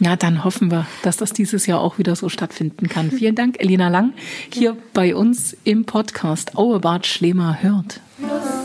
Ja, 0.00 0.16
dann 0.16 0.42
hoffen 0.42 0.70
wir, 0.70 0.86
dass 1.02 1.16
das 1.16 1.32
dieses 1.32 1.66
Jahr 1.66 1.80
auch 1.80 1.98
wieder 1.98 2.16
so 2.16 2.28
stattfinden 2.28 2.88
kann. 2.88 3.10
Vielen 3.18 3.34
Dank, 3.34 3.56
Elina 3.60 3.88
Lang, 3.88 4.12
hier 4.52 4.76
bei 4.92 5.14
uns 5.14 5.56
im 5.64 5.84
Podcast 5.84 6.56
Auebad 6.56 7.06
Schlemer 7.06 7.62
hört. 7.62 8.00
Lustig, 8.18 8.63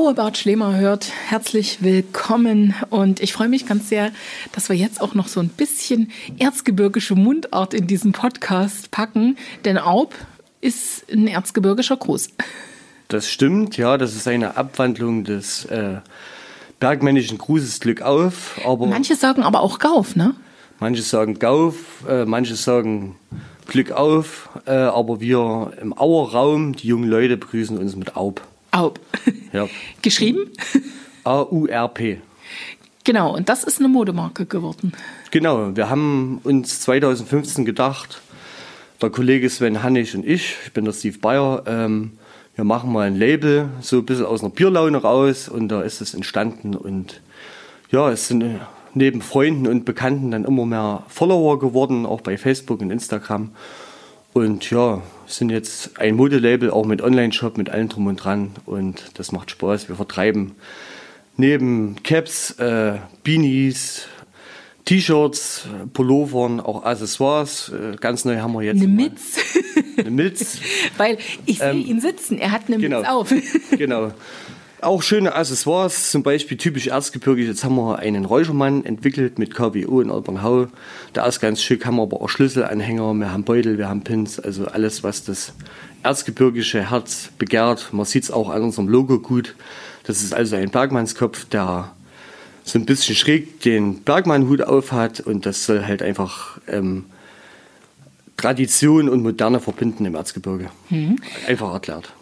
Auebad 0.00 0.38
Schlemer 0.38 0.78
hört, 0.78 1.12
herzlich 1.28 1.82
willkommen 1.82 2.74
und 2.88 3.20
ich 3.20 3.34
freue 3.34 3.50
mich 3.50 3.66
ganz 3.66 3.90
sehr, 3.90 4.12
dass 4.52 4.70
wir 4.70 4.76
jetzt 4.76 5.02
auch 5.02 5.12
noch 5.12 5.28
so 5.28 5.40
ein 5.40 5.50
bisschen 5.50 6.10
erzgebirgische 6.38 7.14
Mundart 7.14 7.74
in 7.74 7.86
diesen 7.86 8.12
Podcast 8.12 8.90
packen, 8.90 9.36
denn 9.66 9.76
Aub 9.76 10.14
ist 10.62 11.04
ein 11.12 11.26
erzgebirgischer 11.26 11.98
Gruß. 11.98 12.30
Das 13.08 13.28
stimmt, 13.28 13.76
ja, 13.76 13.98
das 13.98 14.16
ist 14.16 14.26
eine 14.26 14.56
Abwandlung 14.56 15.24
des 15.24 15.66
äh, 15.66 15.98
bergmännischen 16.78 17.36
Grußes 17.36 17.80
Glück 17.80 18.00
auf, 18.00 18.58
aber 18.64 18.86
Manche 18.86 19.16
sagen 19.16 19.42
aber 19.42 19.60
auch 19.60 19.78
Gauf, 19.80 20.16
ne? 20.16 20.34
manche 20.78 21.02
sagen 21.02 21.38
Gauf, 21.38 21.74
äh, 22.08 22.24
manche 22.24 22.56
sagen 22.56 23.16
Glück 23.66 23.92
auf, 23.92 24.48
äh, 24.64 24.70
aber 24.70 25.20
wir 25.20 25.74
im 25.78 25.92
Auer 25.92 26.32
Raum, 26.32 26.74
die 26.74 26.86
jungen 26.86 27.10
Leute 27.10 27.36
begrüßen 27.36 27.76
uns 27.76 27.96
mit 27.96 28.16
Aub. 28.16 28.40
Aub. 28.70 29.00
Ja. 29.52 29.68
Geschrieben? 30.02 30.50
A-U-R-P. 31.24 32.20
Genau, 33.04 33.34
und 33.34 33.48
das 33.48 33.64
ist 33.64 33.78
eine 33.78 33.88
Modemarke 33.88 34.46
geworden. 34.46 34.92
Genau, 35.30 35.74
wir 35.74 35.88
haben 35.88 36.40
uns 36.44 36.80
2015 36.80 37.64
gedacht, 37.64 38.20
der 39.00 39.10
Kollege 39.10 39.48
Sven 39.48 39.82
Hannig 39.82 40.14
und 40.14 40.26
ich, 40.26 40.56
ich 40.66 40.72
bin 40.72 40.84
der 40.84 40.92
Steve 40.92 41.18
Bayer, 41.18 41.64
ähm, 41.66 42.12
wir 42.54 42.64
machen 42.64 42.92
mal 42.92 43.06
ein 43.06 43.16
Label, 43.16 43.68
so 43.80 43.98
ein 43.98 44.04
bisschen 44.04 44.26
aus 44.26 44.42
einer 44.42 44.50
Bierlaune 44.50 44.98
raus 44.98 45.48
und 45.48 45.68
da 45.68 45.80
ist 45.80 46.02
es 46.02 46.12
entstanden 46.12 46.74
und 46.74 47.22
ja, 47.90 48.10
es 48.10 48.28
sind 48.28 48.42
äh, 48.42 48.58
neben 48.92 49.22
Freunden 49.22 49.66
und 49.66 49.84
Bekannten 49.84 50.30
dann 50.30 50.44
immer 50.44 50.66
mehr 50.66 51.04
Follower 51.08 51.58
geworden, 51.58 52.04
auch 52.04 52.20
bei 52.20 52.36
Facebook 52.36 52.80
und 52.82 52.90
Instagram 52.90 53.50
und 54.32 54.70
ja, 54.70 55.02
sind 55.26 55.50
jetzt 55.50 55.98
ein 55.98 56.16
Modelabel, 56.16 56.70
auch 56.70 56.86
mit 56.86 57.02
Online-Shop, 57.02 57.56
mit 57.56 57.70
allem 57.70 57.88
drum 57.88 58.06
und 58.06 58.16
dran 58.16 58.52
und 58.66 59.02
das 59.14 59.32
macht 59.32 59.50
Spaß, 59.50 59.88
wir 59.88 59.96
vertreiben 59.96 60.54
neben 61.36 61.96
Caps, 62.02 62.52
äh, 62.58 62.98
Beanies, 63.24 64.06
T-Shirts, 64.84 65.66
Pullovern, 65.92 66.60
auch 66.60 66.84
Accessoires. 66.84 67.70
Äh, 67.70 67.96
ganz 67.96 68.24
neu 68.24 68.38
haben 68.38 68.52
wir 68.54 68.62
jetzt 68.62 68.82
Eine 68.82 68.88
Mitz. 68.88 69.38
eine 69.96 70.10
Milz. 70.10 70.58
Weil 70.96 71.18
ich 71.46 71.58
sehe 71.58 71.72
ihn 71.72 72.00
sitzen, 72.00 72.38
er 72.38 72.52
hat 72.52 72.62
eine 72.68 72.78
genau. 72.78 72.98
Mitz 72.98 73.08
auf. 73.08 73.34
genau. 73.78 74.12
Auch 74.82 75.02
schöne 75.02 75.34
Accessoires, 75.34 76.10
zum 76.10 76.22
Beispiel 76.22 76.56
typisch 76.56 76.86
erzgebirgig. 76.86 77.46
Jetzt 77.46 77.64
haben 77.64 77.76
wir 77.76 77.98
einen 77.98 78.24
Räuchermann 78.24 78.82
entwickelt 78.86 79.38
mit 79.38 79.54
KBO 79.54 80.00
in 80.00 80.10
Albernhau. 80.10 80.68
Der 81.14 81.26
ist 81.26 81.38
ganz 81.38 81.60
schick, 81.60 81.84
haben 81.84 81.96
wir 81.96 82.02
aber 82.02 82.22
auch 82.22 82.30
Schlüsselanhänger, 82.30 83.12
wir 83.12 83.30
haben 83.30 83.44
Beutel, 83.44 83.76
wir 83.76 83.90
haben 83.90 84.02
Pins, 84.04 84.40
also 84.40 84.66
alles, 84.66 85.04
was 85.04 85.22
das 85.24 85.52
erzgebirgische 86.02 86.90
Herz 86.90 87.28
begehrt. 87.36 87.92
Man 87.92 88.06
sieht 88.06 88.22
es 88.22 88.30
auch 88.30 88.48
an 88.48 88.62
unserem 88.62 88.88
Logo 88.88 89.18
gut. 89.18 89.54
Das 90.04 90.22
ist 90.22 90.32
also 90.32 90.56
ein 90.56 90.70
Bergmannskopf, 90.70 91.44
der 91.44 91.92
so 92.64 92.78
ein 92.78 92.86
bisschen 92.86 93.16
schräg 93.16 93.60
den 93.60 94.02
Bergmannhut 94.02 94.62
aufhat 94.62 95.20
und 95.20 95.44
das 95.44 95.66
soll 95.66 95.84
halt 95.84 96.02
einfach 96.02 96.58
ähm, 96.68 97.04
Tradition 98.38 99.10
und 99.10 99.22
Moderne 99.22 99.60
verbinden 99.60 100.06
im 100.06 100.14
Erzgebirge. 100.14 100.70
Einfach 101.46 101.74
erklärt. 101.74 102.14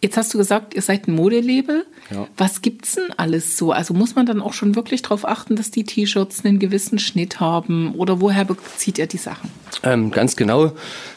Jetzt 0.00 0.16
hast 0.16 0.32
du 0.32 0.38
gesagt, 0.38 0.74
ihr 0.74 0.82
seid 0.82 1.08
ein 1.08 1.14
Modelabel. 1.14 1.84
Ja. 2.10 2.28
Was 2.36 2.62
gibt's 2.62 2.94
denn 2.94 3.12
alles 3.16 3.56
so? 3.56 3.72
Also 3.72 3.94
muss 3.94 4.14
man 4.14 4.26
dann 4.26 4.40
auch 4.40 4.52
schon 4.52 4.76
wirklich 4.76 5.02
darauf 5.02 5.26
achten, 5.26 5.56
dass 5.56 5.72
die 5.72 5.82
T-Shirts 5.82 6.44
einen 6.44 6.60
gewissen 6.60 7.00
Schnitt 7.00 7.40
haben? 7.40 7.94
Oder 7.96 8.20
woher 8.20 8.44
bezieht 8.44 8.98
ihr 8.98 9.08
die 9.08 9.16
Sachen? 9.16 9.50
Ähm, 9.82 10.12
ganz 10.12 10.36
genau. 10.36 10.72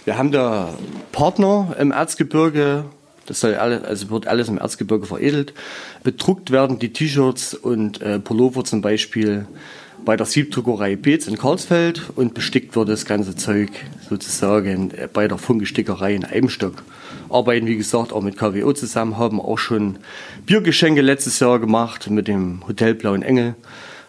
Wir 0.05 0.17
haben 0.17 0.31
da 0.31 0.73
Partner 1.11 1.75
im 1.79 1.91
Erzgebirge. 1.91 2.85
Das 3.27 3.41
soll 3.41 3.53
alles, 3.53 3.83
also 3.83 4.09
wird 4.09 4.25
alles 4.25 4.49
im 4.49 4.57
Erzgebirge 4.57 5.05
veredelt. 5.05 5.53
Bedruckt 6.03 6.49
werden 6.49 6.79
die 6.79 6.91
T-Shirts 6.91 7.53
und 7.53 8.01
äh, 8.01 8.17
Pullover 8.17 8.63
zum 8.63 8.81
Beispiel 8.81 9.45
bei 10.03 10.17
der 10.17 10.25
Siebdruckerei 10.25 10.95
Beetz 10.95 11.27
in 11.27 11.37
Karlsfeld 11.37 12.09
und 12.15 12.33
bestickt 12.33 12.75
wird 12.75 12.89
das 12.89 13.05
ganze 13.05 13.35
Zeug 13.35 13.69
sozusagen 14.09 14.89
äh, 14.91 15.07
bei 15.11 15.27
der 15.27 15.37
Funkestickerei 15.37 16.15
in 16.15 16.25
Eibenstock. 16.25 16.83
Arbeiten, 17.31 17.67
wie 17.67 17.77
gesagt, 17.77 18.13
auch 18.13 18.21
mit 18.21 18.37
KWO 18.37 18.73
zusammen, 18.73 19.17
haben 19.17 19.39
auch 19.39 19.57
schon 19.57 19.97
Biergeschenke 20.45 21.01
letztes 21.01 21.39
Jahr 21.39 21.59
gemacht 21.59 22.09
mit 22.09 22.27
dem 22.27 22.65
Hotel 22.67 22.93
Blauen 22.93 23.23
Engel, 23.23 23.55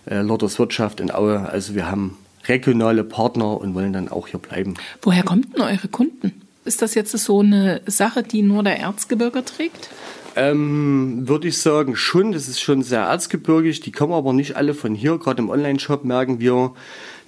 äh, 0.07 0.21
Lotters 0.21 0.59
Wirtschaft 0.59 1.01
in 1.01 1.11
Aue. 1.11 1.49
Also 1.49 1.75
wir 1.75 1.91
haben 1.91 2.17
regionale 2.47 3.05
Partner 3.05 3.61
und 3.61 3.75
wollen 3.75 3.93
dann 3.93 4.09
auch 4.09 4.29
hier 4.29 4.41
bleiben. 4.41 4.75
Woher 5.01 5.23
kommt 5.23 5.55
denn 5.55 5.63
eure 5.63 5.89
Kunden? 5.89 6.43
Ist 6.65 6.83
das 6.83 6.95
jetzt 6.95 7.17
so 7.17 7.41
eine 7.41 7.81
Sache, 7.87 8.23
die 8.23 8.43
nur 8.43 8.63
der 8.63 8.79
Erzgebirger 8.79 9.45
trägt? 9.45 9.89
Ähm, 10.37 11.29
Würde 11.29 11.49
ich 11.49 11.59
sagen, 11.59 11.97
schon. 11.97 12.33
Das 12.33 12.49
ist 12.49 12.61
schon 12.61 12.83
sehr 12.83 13.03
erzgebirgig. 13.03 13.81
Die 13.81 13.93
kommen 13.93 14.13
aber 14.13 14.33
nicht 14.33 14.57
alle 14.57 14.75
von 14.75 14.95
hier. 14.95 15.19
Gerade 15.19 15.43
im 15.43 15.51
Online-Shop 15.51 16.05
merken 16.05 16.41
wir, 16.41 16.73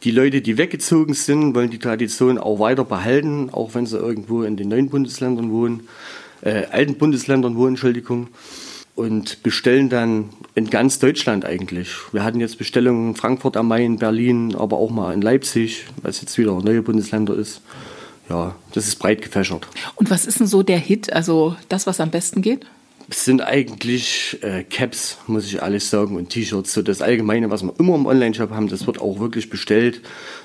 die 0.05 0.11
Leute, 0.11 0.43
die 0.43 0.59
weggezogen 0.59 1.15
sind, 1.15 1.55
wollen 1.55 1.71
die 1.71 1.79
Tradition 1.79 2.37
auch 2.39 2.59
weiter 2.59 2.85
behalten, 2.85 3.49
auch 3.51 3.75
wenn 3.75 3.87
sie 3.87 3.97
irgendwo 3.97 4.43
in 4.43 4.57
den 4.57 4.69
neuen 4.69 4.91
Bundesländern 4.91 5.51
wohnen, 5.51 5.89
äh, 6.43 6.67
alten 6.71 6.97
Bundesländern 6.97 7.57
wohnen, 7.57 7.71
Entschuldigung. 7.71 8.29
Und 8.97 9.43
bestellen 9.43 9.89
dann 9.89 10.29
in 10.55 10.71
ganz 10.71 11.01
Deutschland 11.01 11.45
eigentlich. 11.45 11.89
Wir 12.13 12.23
hatten 12.23 12.39
jetzt 12.39 12.59
Bestellungen 12.59 13.09
in 13.09 13.17
Frankfurt 13.17 13.57
am 13.57 13.67
Main, 13.67 13.99
Berlin, 13.99 14.55
aber 14.55 14.77
auch 14.77 14.91
mal 14.91 15.13
in 15.13 15.21
Leipzig, 15.21 15.87
was 16.03 16.21
jetzt 16.21 16.39
wieder 16.39 16.53
neue 16.61 16.83
Bundesländer 16.83 17.35
ist. 17.35 17.61
Ja, 18.29 18.55
das 18.73 18.87
ist 18.87 18.97
breit 19.01 19.21
gefächert. 19.21 19.67
Und 19.97 20.11
was 20.11 20.27
ist 20.27 20.39
denn 20.39 20.47
so 20.47 20.63
der 20.63 20.79
Hit? 20.79 21.13
Also 21.13 21.57
das, 21.69 21.87
was 21.87 21.99
am 21.99 22.11
besten 22.11 22.41
geht? 22.41 22.67
Es 23.09 23.25
sind 23.25 23.43
eigentlich 23.43 24.39
äh, 24.43 24.65
Caps, 24.65 25.19
muss 25.27 25.47
ich 25.47 25.63
alles 25.63 25.91
sagen, 25.91 26.17
und 26.17 26.31
T-Shirts. 26.31 26.73
So 26.73 26.83
das 26.83 27.03
Allgemeine, 27.03 27.51
was 27.51 27.63
wir 27.63 27.75
immer 27.79 27.95
im 27.95 28.07
Online-Shop 28.07 28.51
haben, 28.51 28.69
das 28.69 28.87
wird 28.87 29.01
auch 29.01 29.21
wirklich 29.21 29.51
bestellt. 29.51 30.01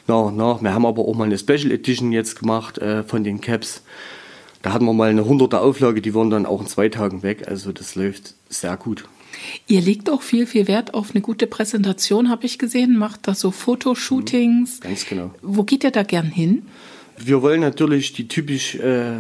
Nach 0.08 0.26
und 0.26 0.38
nach. 0.38 0.62
Wir 0.62 0.74
haben 0.74 0.86
aber 0.86 1.04
auch 1.04 1.16
mal 1.16 1.26
eine 1.26 1.38
Special 1.38 1.72
Edition 1.72 2.12
jetzt 2.12 2.40
gemacht 2.40 2.78
äh, 2.78 3.04
von 3.04 3.24
den 3.24 3.40
Caps. 3.40 3.82
Da 4.62 4.74
hatten 4.74 4.86
wir 4.86 4.94
mal 4.94 5.10
eine 5.10 5.22
100er 5.22 5.58
Auflage, 5.58 6.02
die 6.02 6.14
waren 6.14 6.30
dann 6.30 6.46
auch 6.46 6.60
in 6.60 6.68
zwei 6.68 6.90
Tagen 6.90 7.24
weg. 7.24 7.48
Also 7.48 7.72
das 7.72 7.96
läuft 7.96 8.34
sehr 8.50 8.76
gut. 8.76 9.06
Ihr 9.68 9.80
legt 9.80 10.10
auch 10.10 10.22
viel, 10.22 10.46
viel 10.46 10.68
Wert 10.68 10.94
auf 10.94 11.12
eine 11.12 11.22
gute 11.22 11.48
Präsentation, 11.48 12.30
habe 12.30 12.46
ich 12.46 12.60
gesehen. 12.60 12.98
Macht 12.98 13.28
da 13.28 13.36
so 13.36 13.52
Fotoshootings. 13.52 14.82
Ganz 14.82 15.06
genau. 15.06 15.32
Wo 15.42 15.64
geht 15.64 15.86
ihr 15.86 15.92
da 15.92 16.04
gern 16.04 16.26
hin? 16.26 16.64
Wir 17.18 17.42
wollen 17.42 17.62
natürlich 17.62 18.14
die 18.14 18.28
typisch 18.28 18.76
äh, 18.76 19.18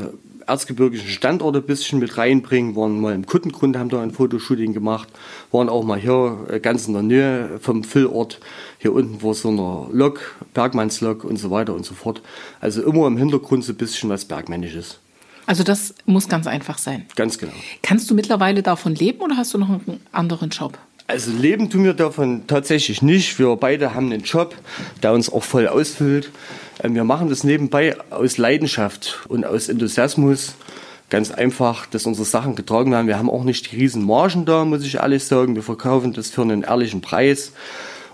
erzgebirgischen 0.50 1.10
Standorte 1.10 1.60
ein 1.60 1.65
bisschen 1.65 2.00
mit 2.00 2.18
reinbringen. 2.18 2.75
Waren 2.75 3.00
mal 3.00 3.15
im 3.15 3.25
Kuttengrund, 3.25 3.77
haben 3.77 3.89
da 3.89 4.01
ein 4.01 4.12
Fotoshooting 4.12 4.74
gemacht. 4.74 5.08
Waren 5.51 5.70
auch 5.70 5.84
mal 5.84 6.00
hier 6.00 6.46
äh, 6.50 6.60
ganz 6.60 6.88
in 6.88 6.94
der 6.94 7.03
Nähe 7.03 7.60
vom 7.62 7.84
Füllort. 7.84 8.39
Hier 8.79 8.94
unten 8.94 9.22
war 9.24 9.34
so 9.34 9.50
eine 9.50 9.88
Lok, 9.98 10.36
Bergmannslok 10.53 11.24
und 11.24 11.38
so 11.38 11.51
weiter 11.51 11.74
und 11.74 11.86
so 11.86 11.94
fort. 11.94 12.22
Also 12.60 12.84
immer 12.84 13.08
im 13.08 13.18
Hintergrund 13.18 13.63
so 13.63 13.74
ein 13.74 13.77
bisschen 13.77 14.10
was 14.10 14.25
Bergmännisches. 14.25 15.00
Also 15.46 15.63
das 15.63 15.96
muss 16.06 16.27
ganz 16.27 16.46
einfach 16.46 16.77
sein. 16.77 17.06
Ganz 17.15 17.38
genau. 17.38 17.53
Kannst 17.82 18.10
du 18.12 18.13
mittlerweile 18.13 18.62
davon 18.62 18.94
leben 18.94 19.22
oder 19.22 19.36
hast 19.36 19.53
du 19.53 19.58
noch 19.58 19.70
einen 19.70 20.00
anderen 20.12 20.50
Job? 20.50 20.77
Also 21.08 21.32
leben 21.32 21.72
tun 21.72 21.86
wir 21.86 21.96
davon 21.96 22.46
tatsächlich 22.46 23.01
nicht. 23.01 23.39
Wir 23.39 23.56
beide 23.56 23.96
haben 23.96 24.12
einen 24.12 24.22
Job, 24.22 24.53
der 25.01 25.12
uns 25.12 25.27
auch 25.34 25.44
voll 25.44 25.68
ausfüllt. 25.68 26.29
Ähm, 26.81 26.95
Wir 26.95 27.03
machen 27.03 27.29
das 27.29 27.43
nebenbei 27.43 27.95
aus 28.09 28.38
Leidenschaft 28.38 29.19
und 29.27 29.45
aus 29.45 29.69
Enthusiasmus. 29.69 30.55
Ganz 31.09 31.31
einfach, 31.31 31.88
dass 31.88 32.05
unsere 32.05 32.25
Sachen 32.25 32.55
getragen 32.55 32.91
werden. 32.91 33.07
Wir 33.07 33.17
haben 33.17 33.29
auch 33.31 33.43
nicht 33.43 33.71
die 33.71 33.77
riesen 33.77 34.05
Margen 34.05 34.45
da, 34.45 34.63
muss 34.63 34.83
ich 34.86 34.95
ehrlich 34.95 35.24
sagen. 35.24 35.55
Wir 35.55 35.63
verkaufen 35.63 36.13
das 36.13 36.29
für 36.29 36.43
einen 36.43 36.62
ehrlichen 36.63 37.01
Preis. 37.01 37.51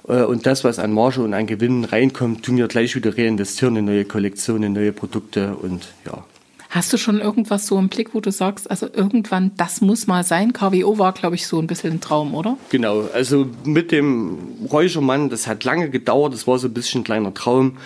Äh, 0.08 0.24
Und 0.24 0.46
das, 0.46 0.64
was 0.64 0.80
an 0.80 0.94
Marge 0.94 1.22
und 1.22 1.34
an 1.34 1.46
Gewinnen 1.46 1.84
reinkommt, 1.84 2.46
tun 2.46 2.58
wir 2.58 2.68
gleich 2.68 2.96
wieder 2.96 3.18
reinvestieren 3.18 3.76
in 3.76 3.86
neue 3.86 4.06
Kollektionen, 4.06 4.64
in 4.64 4.74
neue 4.74 4.94
Produkte 4.94 5.56
und 5.56 5.88
ja. 6.06 6.24
Hast 6.70 6.92
du 6.92 6.98
schon 6.98 7.22
irgendwas 7.22 7.68
so 7.68 7.78
im 7.80 7.88
Blick, 7.88 8.14
wo 8.14 8.20
du 8.20 8.32
sagst, 8.32 8.70
also 8.70 8.88
irgendwann, 8.92 9.52
das 9.56 9.80
muss 9.80 10.08
mal 10.08 10.26
sein? 10.26 10.52
KWO 10.52 10.98
war, 10.98 11.14
glaube 11.14 11.36
ich, 11.36 11.48
so 11.48 11.58
ein 11.60 11.68
bisschen 11.68 11.94
ein 11.94 12.02
Traum, 12.02 12.36
oder? 12.36 12.58
Genau, 12.70 13.08
also 13.14 13.48
mit 13.64 13.94
dem 13.94 14.38
Räuchermann, 14.70 15.30
das 15.30 15.48
hat 15.48 15.64
lange 15.64 15.90
gedauert, 15.90 16.34
das 16.34 16.48
war 16.48 16.60
so 16.60 16.68
ein 16.68 16.74
bisschen 16.74 17.02
ein 17.02 17.04
kleiner 17.06 17.34
Traum, 17.34 17.78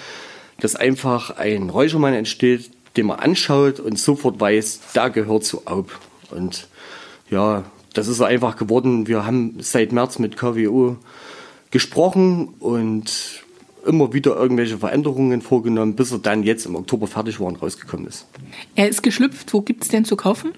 dass 0.61 0.75
einfach 0.75 1.37
ein 1.37 1.69
Räuchermann 1.69 2.13
entsteht, 2.13 2.71
den 2.97 3.07
man 3.07 3.19
anschaut 3.19 3.79
und 3.79 3.97
sofort 3.99 4.39
weiß, 4.39 4.81
da 4.93 5.09
gehört 5.09 5.43
zu 5.43 5.67
Aub. 5.67 5.99
Und 6.31 6.67
ja, 7.29 7.63
das 7.93 8.07
ist 8.07 8.21
einfach 8.21 8.55
geworden. 8.55 9.07
Wir 9.07 9.25
haben 9.25 9.57
seit 9.59 9.91
März 9.91 10.19
mit 10.19 10.37
KWO 10.37 10.97
gesprochen 11.71 12.49
und 12.59 13.43
immer 13.85 14.13
wieder 14.13 14.35
irgendwelche 14.35 14.77
Veränderungen 14.77 15.41
vorgenommen, 15.41 15.95
bis 15.95 16.11
er 16.11 16.19
dann 16.19 16.43
jetzt 16.43 16.65
im 16.65 16.75
Oktober 16.75 17.07
fertig 17.07 17.39
war 17.39 17.47
und 17.47 17.61
rausgekommen 17.61 18.07
ist. 18.07 18.27
Er 18.75 18.89
ist 18.89 19.03
geschlüpft. 19.03 19.53
Wo 19.53 19.61
gibt's 19.61 19.87
den 19.87 20.05
zu 20.05 20.15
kaufen? 20.15 20.53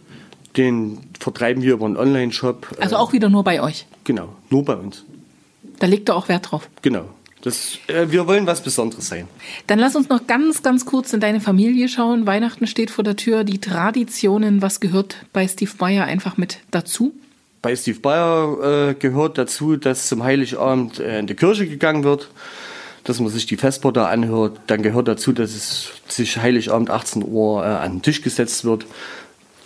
Den 0.58 1.00
vertreiben 1.20 1.64
wir 1.64 1.74
über 1.74 1.86
einen 1.86 1.98
Online-Shop. 1.98 2.68
Also 2.80 2.96
äh, 2.96 3.00
auch 3.00 3.14
wieder 3.14 3.30
nur 3.30 3.44
bei 3.44 3.62
euch. 3.62 3.86
Genau, 4.04 4.30
nur 4.50 4.66
bei 4.66 4.76
uns. 4.76 5.06
Da 5.80 5.88
legt 5.88 6.10
er 6.10 6.16
auch 6.16 6.28
Wert 6.28 6.52
drauf. 6.52 6.70
Genau. 6.82 7.06
Das, 7.42 7.80
äh, 7.88 8.08
wir 8.10 8.28
wollen 8.28 8.46
was 8.46 8.62
Besonderes 8.62 9.08
sein. 9.08 9.28
Dann 9.68 9.80
lass 9.80 9.96
uns 9.96 10.10
noch 10.10 10.28
ganz, 10.28 10.62
ganz 10.62 10.86
kurz 10.86 11.12
in 11.14 11.20
deine 11.20 11.42
Familie 11.42 11.90
schauen. 11.90 12.28
Weihnachten 12.28 12.68
steht 12.68 12.92
vor 12.92 13.04
der 13.04 13.16
Tür. 13.16 13.44
Die 13.44 13.60
Traditionen, 13.60 14.62
was 14.62 14.80
gehört 14.80 15.18
bei 15.34 15.48
Steve 15.48 15.72
Bayer 15.78 16.06
einfach 16.06 16.38
mit 16.38 16.60
dazu? 16.70 17.14
Bei 17.62 17.76
Steve 17.76 18.00
Bayer 18.00 18.90
äh, 18.90 18.94
gehört 18.94 19.38
dazu, 19.38 19.76
dass 19.76 20.08
zum 20.08 20.24
Heiligabend 20.24 21.00
äh, 21.00 21.20
in 21.20 21.28
die 21.28 21.36
Kirche 21.36 21.68
gegangen 21.68 22.04
wird, 22.04 22.30
dass 23.04 23.20
man 23.20 23.30
sich 23.30 23.48
die 23.48 23.58
Vesper 23.58 23.92
da 23.92 24.06
anhört. 24.06 24.60
Dann 24.68 24.84
gehört 24.84 25.08
dazu, 25.08 25.32
dass 25.32 25.56
es 25.56 25.92
sich 26.08 26.38
Heiligabend 26.38 26.90
18 26.90 27.24
Uhr 27.24 27.64
äh, 27.64 27.68
an 27.68 27.94
den 27.94 28.02
Tisch 28.02 28.22
gesetzt 28.22 28.66
wird. 28.66 28.86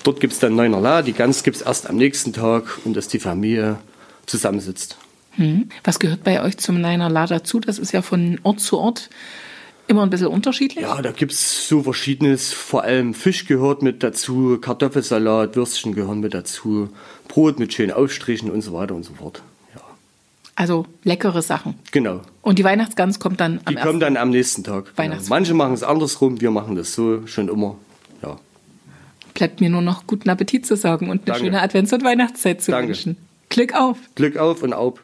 Dort 0.04 0.20
gibt 0.20 0.34
es 0.34 0.40
dann 0.40 0.56
Neunerla, 0.56 1.02
die 1.02 1.14
Gans 1.14 1.44
gibt 1.44 1.58
es 1.58 1.64
erst 1.64 1.90
am 1.90 1.98
nächsten 1.98 2.32
Tag 2.32 2.80
und 2.86 2.96
dass 2.96 3.08
die 3.08 3.20
Familie 3.20 3.78
zusammensitzt. 4.28 4.98
Hm. 5.36 5.70
Was 5.84 6.00
gehört 6.00 6.24
bei 6.24 6.42
euch 6.42 6.58
zum 6.58 6.80
Neinerla 6.82 7.28
dazu? 7.28 7.60
Das 7.60 7.78
ist 7.80 7.92
ja 7.92 8.02
von 8.02 8.40
Ort 8.44 8.60
zu 8.60 8.78
Ort 8.80 9.10
immer 9.88 10.02
ein 10.04 10.10
bisschen 10.10 10.28
unterschiedlich. 10.28 10.84
Ja, 10.84 11.02
da 11.02 11.12
gibt 11.12 11.32
es 11.34 11.68
so 11.68 11.84
verschiedenes. 11.84 12.52
Vor 12.54 12.84
allem 12.84 13.14
Fisch 13.14 13.46
gehört 13.46 13.82
mit 13.84 14.02
dazu, 14.02 14.58
Kartoffelsalat, 14.60 15.56
Würstchen 15.56 15.94
gehören 15.94 16.22
mit 16.22 16.34
dazu, 16.34 16.90
Brot 17.28 17.60
mit 17.60 17.74
schönen 17.74 17.92
Aufstrichen 17.92 18.50
und 18.50 18.62
so 18.62 18.74
weiter 18.74 18.96
und 18.96 19.04
so 19.04 19.14
fort. 19.14 19.44
Ja, 19.76 19.82
Also 20.56 20.86
leckere 21.04 21.42
Sachen. 21.44 21.76
genau. 21.92 22.22
Und 22.42 22.58
die 22.58 22.64
Weihnachtsgans 22.64 23.20
kommt 23.20 23.40
dann 23.40 23.60
am 23.66 23.76
Die 23.76 23.82
kommen 23.82 24.00
dann 24.00 24.18
am 24.18 24.30
nächsten 24.32 24.64
Tag. 24.64 24.86
Genau. 24.86 24.98
Weihnachts- 24.98 25.30
Manche 25.30 25.54
machen 25.54 25.74
es 25.74 25.84
andersrum, 25.84 26.42
wir 26.42 26.50
machen 26.52 26.76
das 26.76 26.94
so 26.96 27.28
schon 27.28 27.48
immer. 27.50 27.76
Ja. 28.24 28.38
Bleibt 29.36 29.62
mir 29.62 29.70
nur 29.70 29.82
noch 29.82 30.08
guten 30.08 30.30
Appetit 30.30 30.66
zu 30.66 30.76
sagen 30.78 31.10
und 31.10 31.18
eine 31.24 31.26
Danke. 31.26 31.42
schöne 31.42 31.62
Advents- 31.62 31.94
und 31.94 32.04
Weihnachtszeit 32.04 32.62
zu 32.62 32.72
Danke. 32.72 32.88
wünschen. 32.90 33.18
Glück 33.50 33.76
auf! 33.76 33.98
Glück 34.16 34.38
auf 34.38 34.64
und 34.64 34.74
auf. 34.74 34.96